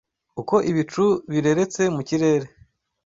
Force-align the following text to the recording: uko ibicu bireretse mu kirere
uko 0.41 0.55
ibicu 0.71 1.03
bireretse 1.31 1.81
mu 1.95 2.01
kirere 2.07 2.47